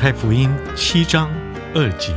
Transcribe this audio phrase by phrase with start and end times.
[0.00, 1.28] 太福音七章
[1.74, 2.14] 二节：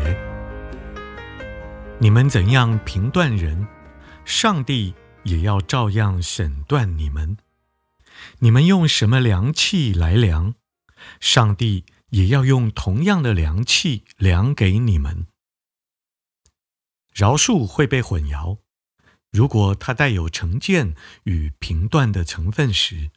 [1.99, 3.67] 你们怎样评断人，
[4.23, 7.37] 上帝也要照样审断你们；
[8.37, 10.53] 你们用什么量器来量，
[11.19, 15.25] 上帝也要用同样的量器量给你们。
[17.11, 18.59] 饶恕会被混淆，
[19.31, 23.09] 如果它带有成见与评断的成分时。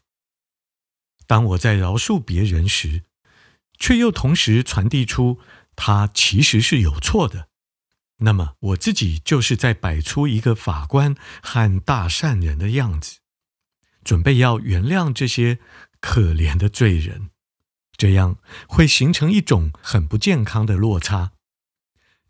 [1.27, 3.03] 当我在饶恕别人时，
[3.79, 5.41] 却又同时传递出
[5.77, 7.49] 他其实是有错的，
[8.19, 13.19] 那么我自己就是在摆出一个法官和大善人的样子，
[14.03, 15.59] 准备要原谅这些
[16.01, 17.31] 可怜的罪人，
[17.97, 21.33] 这样会形成一种很不健康的落差。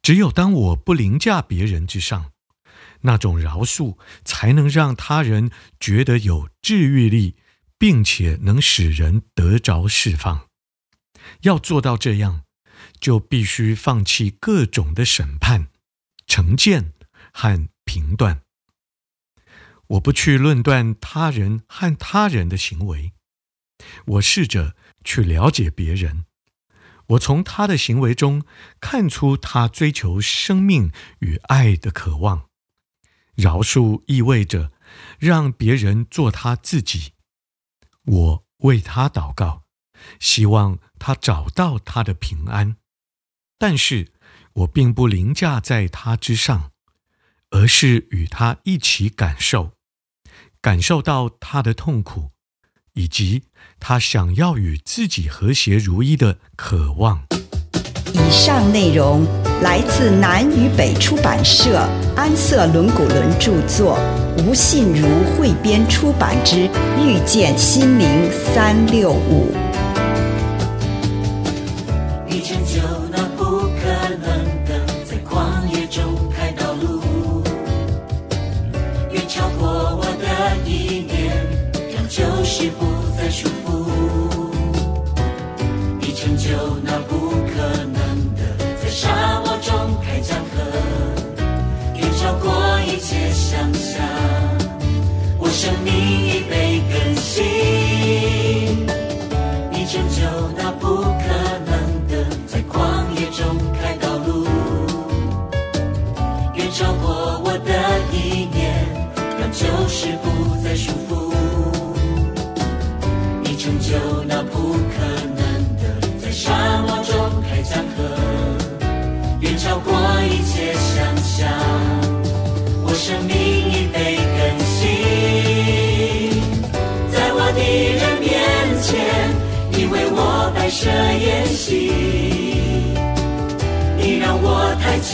[0.03, 2.33] 只有当我不凌驾别人之上，
[3.03, 7.37] 那种饶恕才能让他人觉得有治愈力。
[7.77, 10.49] 并且能使人得着释放。
[11.43, 12.45] 要做到这样，
[13.01, 15.69] 就必须放弃各种的审判、
[16.27, 16.93] 成见
[17.33, 18.43] 和评断。
[19.87, 23.13] 我不去论断他人和他人的行为，
[24.07, 24.75] 我试着
[25.05, 26.25] 去了解别人。
[27.09, 28.45] 我从他的行为中
[28.81, 32.49] 看出他追求生命与爱的渴望。
[33.35, 34.73] 饶恕意味着
[35.19, 37.13] 让别人做他自己。
[38.05, 39.64] 我为他祷告，
[40.19, 42.77] 希望他找到他的平安，
[43.59, 44.13] 但是
[44.53, 46.71] 我并不凌驾在他之上，
[47.51, 49.73] 而是与他一起感受，
[50.61, 52.31] 感受到他的痛苦，
[52.95, 53.45] 以及
[53.79, 57.27] 他想要与自己和谐如一的渴望。
[58.15, 59.25] 以上内容
[59.61, 61.79] 来自南与北出版社
[62.17, 63.99] 安瑟伦古伦著作，
[64.39, 66.69] 吴信如汇编出版之
[67.05, 69.53] 《遇见心灵三六五》。
[72.45, 72.79] 成就
[73.11, 73.89] 那不可
[74.21, 77.43] 能的，在旷野中开道路，
[79.11, 79.67] 远超过
[79.97, 81.35] 我的意念，
[81.95, 82.85] 让旧事不
[83.17, 83.87] 再束缚。
[85.99, 86.84] 你成就。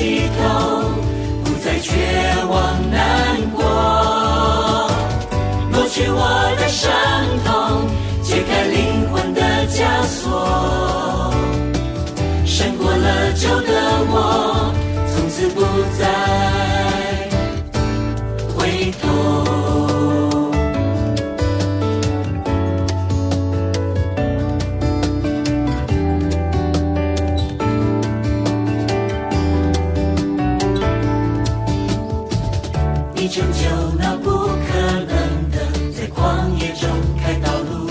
[0.01, 0.81] 低头，
[1.45, 1.93] 不再绝
[2.49, 3.63] 望难过，
[5.71, 6.25] 抹去我
[6.59, 6.91] 的伤
[7.45, 7.85] 痛，
[8.23, 11.35] 解开灵魂的枷锁，
[12.47, 13.69] 胜过了旧的
[14.09, 14.73] 我，
[15.13, 15.61] 从此不
[15.99, 16.60] 再。
[33.99, 35.11] 那不可能
[35.51, 35.57] 的，
[35.93, 36.19] 在旷
[36.59, 36.89] 野中
[37.23, 37.91] 开道路，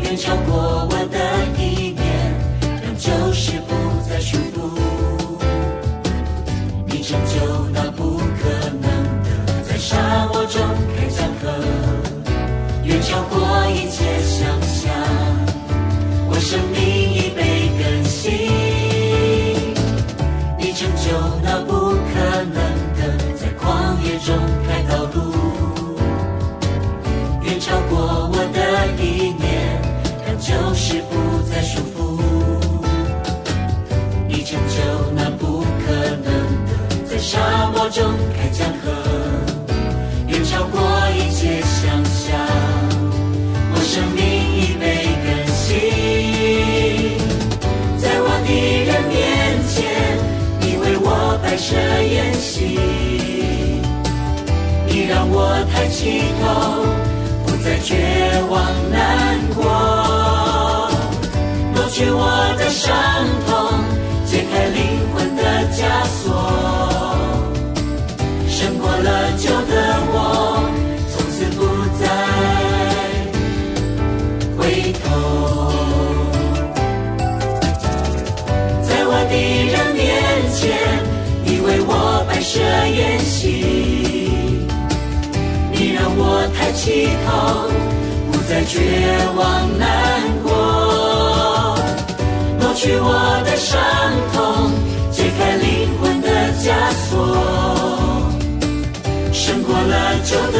[0.00, 1.16] 远超过我的
[1.58, 1.62] 意
[1.92, 2.02] 念，
[2.82, 3.70] 让旧事不
[4.08, 4.56] 再束缚。
[6.86, 7.34] 你成就
[7.72, 8.48] 那不可
[8.80, 8.86] 能
[9.22, 9.28] 的，
[9.68, 10.60] 在沙漠中
[10.96, 11.50] 开江河，
[12.84, 13.36] 远超过
[13.70, 14.90] 一切想象。
[16.28, 16.80] 我生命
[17.14, 17.40] 已被
[17.78, 18.30] 更新，
[20.58, 21.10] 你成就
[21.42, 21.81] 那不。
[56.02, 56.82] 起头，
[57.46, 57.94] 不再绝
[58.50, 58.60] 望
[58.90, 59.62] 难过，
[61.72, 62.26] 抹去我
[62.58, 62.92] 的伤
[63.46, 63.52] 痛，
[64.26, 64.80] 解开灵
[65.14, 65.40] 魂的
[65.70, 65.80] 枷
[66.24, 66.26] 锁，
[68.48, 69.72] 胜过了旧的
[70.10, 70.16] 我，
[71.08, 71.60] 从此不
[72.00, 72.04] 再
[74.58, 75.41] 回头。
[86.74, 87.68] 起头，
[88.30, 88.80] 不再绝
[89.36, 89.88] 望难
[90.42, 90.50] 过，
[92.60, 93.08] 抹去我
[93.44, 93.78] 的伤
[94.32, 94.72] 痛，
[95.10, 96.28] 解开灵魂的
[96.58, 96.64] 枷
[97.08, 97.10] 锁，
[99.32, 100.58] 胜过了旧的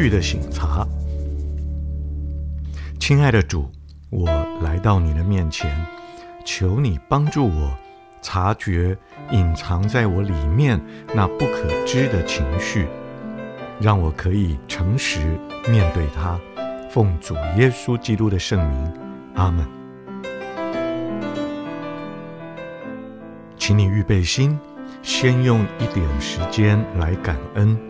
[0.00, 0.86] 情绪的醒茶，
[2.98, 3.70] 亲爱的主，
[4.08, 4.26] 我
[4.62, 5.70] 来到你的面前，
[6.42, 7.76] 求你帮助我
[8.22, 8.96] 察觉
[9.30, 10.80] 隐藏在我里面
[11.14, 12.86] 那不可知的情绪，
[13.78, 15.38] 让我可以诚实
[15.70, 16.40] 面对它。
[16.90, 18.92] 奉主耶稣基督的圣名，
[19.34, 19.66] 阿门。
[23.58, 24.58] 请你预备心，
[25.02, 27.89] 先用一点时间来感恩。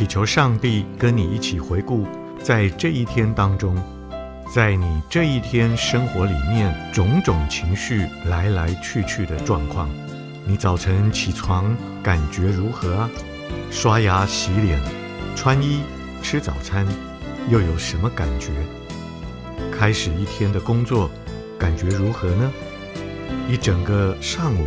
[0.00, 2.06] 祈求上帝跟你一起回顾，
[2.42, 3.76] 在这一天当中，
[4.50, 9.90] 在你这一天生活里面种种情绪来来去去的状况，
[10.46, 13.10] 你早晨起床感觉如何啊？
[13.70, 14.80] 刷牙、洗脸、
[15.36, 15.82] 穿衣、
[16.22, 16.86] 吃早餐，
[17.50, 18.52] 又有什么感觉？
[19.70, 21.10] 开始一天的工作，
[21.58, 22.50] 感觉如何呢？
[23.50, 24.66] 一整个上午，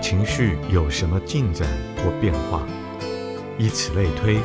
[0.00, 2.64] 情绪有什么进展或变化？
[3.58, 4.38] 以此类推，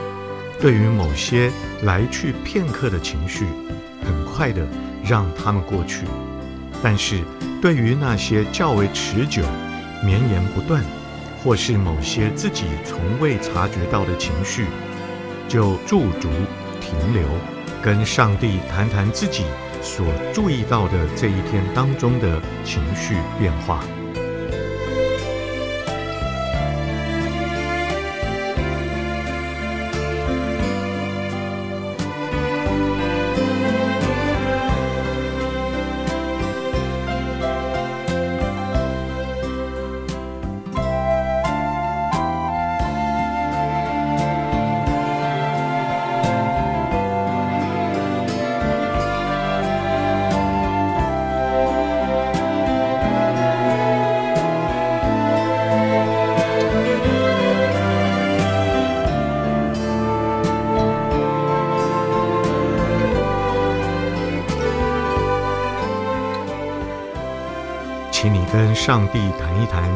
[0.59, 1.51] 对于某些
[1.83, 3.45] 来去片刻的情绪，
[4.03, 4.67] 很快的
[5.03, 6.05] 让他们过去；
[6.81, 7.21] 但是，
[7.61, 9.43] 对于那些较为持久、
[10.03, 10.83] 绵延不断，
[11.43, 14.65] 或是某些自己从未察觉到的情绪，
[15.47, 16.29] 就驻足
[16.79, 17.23] 停留，
[17.81, 19.43] 跟上帝谈谈自己
[19.81, 23.83] 所注意到的这一天当中的情绪变化。
[68.19, 69.87] 请你跟上帝谈一谈，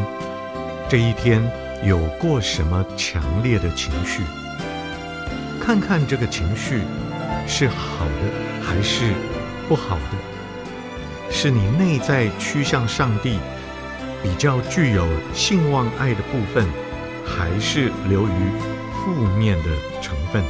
[0.88, 1.42] 这一天
[1.84, 4.22] 有过什么强烈的情绪？
[5.60, 6.82] 看看这个情绪
[7.48, 9.12] 是好的还是
[9.68, 11.32] 不好的？
[11.32, 13.40] 是你内在趋向上帝
[14.22, 16.64] 比较具有信望爱的部分，
[17.26, 18.52] 还是流于
[19.04, 20.44] 负面的成分，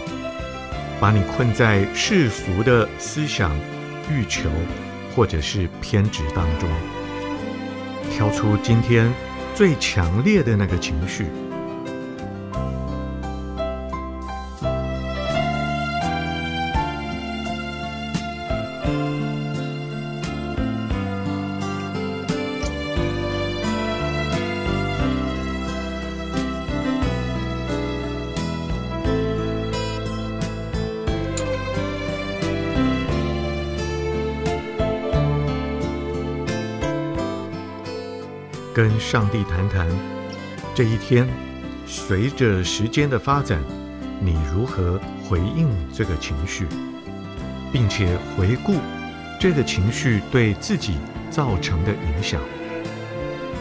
[1.00, 3.50] 把你困在世俗的思想、
[4.10, 4.50] 欲求
[5.16, 6.70] 或者是偏执当中？
[8.12, 9.10] 挑出今天
[9.56, 11.28] 最强烈的那个情绪。
[38.74, 39.88] 跟上帝谈谈
[40.74, 41.28] 这一天，
[41.86, 43.62] 随着时间的发展，
[44.20, 46.66] 你如何回应这个情绪，
[47.72, 48.76] 并且回顾
[49.40, 51.00] 这个情绪对自己
[51.30, 52.42] 造成的影响。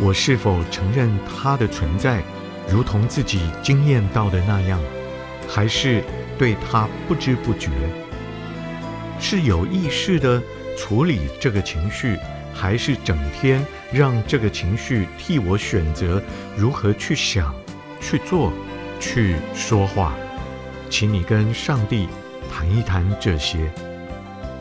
[0.01, 2.23] 我是否承认它的存在，
[2.69, 4.81] 如同自己经验到的那样，
[5.49, 6.05] 还是
[6.39, 7.71] 对它不知不觉？
[9.19, 10.41] 是有意识地
[10.79, 12.17] 处理这个情绪，
[12.53, 16.23] 还是整天让这个情绪替我选择
[16.57, 17.55] 如何去想、
[18.01, 18.53] 去做、
[18.99, 20.15] 去说话？
[20.89, 22.09] 请你跟上帝
[22.53, 23.71] 谈一谈这些。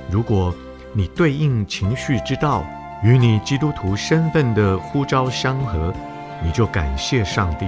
[0.10, 0.53] 如果
[0.93, 2.63] 你对应情绪之道，
[3.03, 5.93] 与你基督徒身份的呼召相合，
[6.43, 7.65] 你就感谢上帝；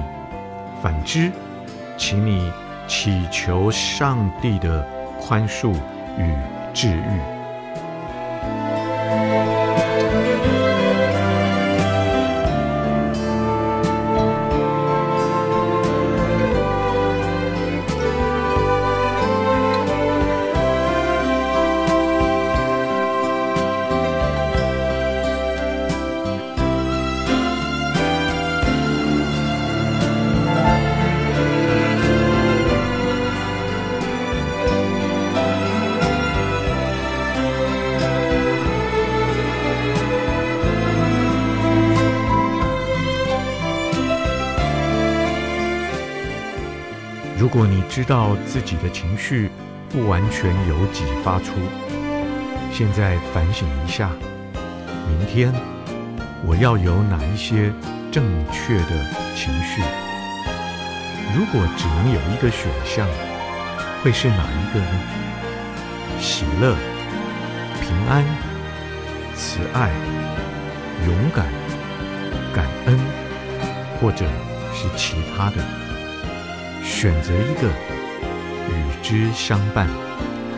[0.82, 1.32] 反之，
[1.98, 2.52] 请你
[2.88, 4.88] 祈求上帝的
[5.20, 5.74] 宽恕
[6.18, 6.36] 与
[6.74, 7.41] 治愈。
[47.92, 49.50] 知道自己的情绪
[49.90, 51.52] 不完全由己发出，
[52.72, 54.10] 现在反省一下，
[55.10, 55.54] 明天
[56.46, 57.70] 我要有哪一些
[58.10, 59.06] 正确的
[59.36, 59.82] 情绪？
[61.36, 63.06] 如果只能有一个选项，
[64.02, 64.92] 会是哪一个呢？
[66.22, 66.74] 喜乐、
[67.82, 68.24] 平安、
[69.36, 69.92] 慈爱、
[71.06, 71.46] 勇敢、
[72.54, 72.98] 感恩，
[74.00, 74.26] 或者
[74.74, 75.81] 是其他的？
[76.84, 77.70] 选择一个，
[78.70, 79.88] 与之相伴，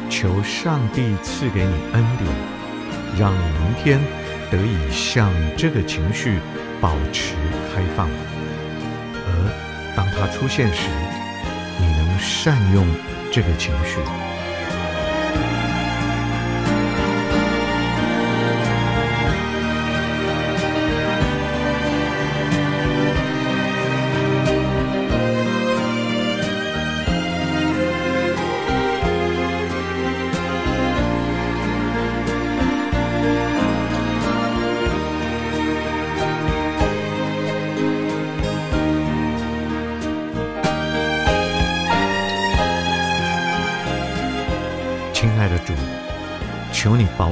[0.09, 2.29] 求上帝赐给你恩典，
[3.19, 3.99] 让你明天
[4.49, 6.39] 得以向这个情绪
[6.81, 7.35] 保持
[7.73, 8.07] 开放。
[9.25, 10.89] 而当它出现时，
[11.79, 12.85] 你能善用
[13.31, 13.99] 这个情绪。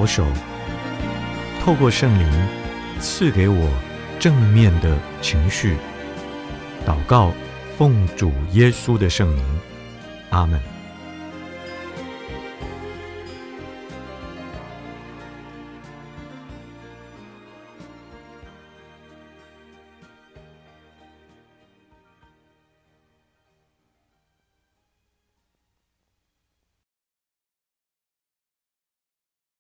[0.01, 0.25] 保守，
[1.63, 2.27] 透过圣灵
[2.99, 3.69] 赐给我
[4.19, 5.77] 正面的情绪。
[6.83, 7.31] 祷告，
[7.77, 9.45] 奉主耶稣的圣名，
[10.31, 10.70] 阿门。